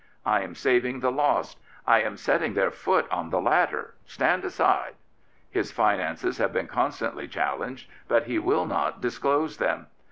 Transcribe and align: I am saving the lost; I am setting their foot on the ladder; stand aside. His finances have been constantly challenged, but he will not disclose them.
I 0.25 0.41
am 0.41 0.55
saving 0.55 1.01
the 1.01 1.11
lost; 1.11 1.59
I 1.85 2.01
am 2.01 2.17
setting 2.17 2.55
their 2.55 2.71
foot 2.71 3.05
on 3.11 3.29
the 3.29 3.39
ladder; 3.39 3.93
stand 4.03 4.43
aside. 4.43 4.95
His 5.51 5.71
finances 5.71 6.39
have 6.39 6.51
been 6.53 6.65
constantly 6.65 7.27
challenged, 7.27 7.87
but 8.07 8.23
he 8.23 8.39
will 8.39 8.65
not 8.65 8.99
disclose 8.99 9.57
them. 9.57 9.85